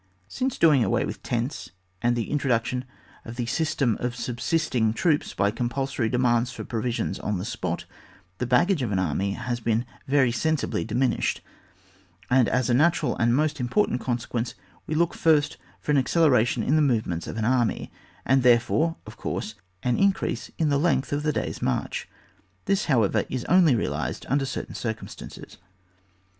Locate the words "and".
2.01-2.15, 12.31-12.49, 13.17-13.35, 18.25-18.41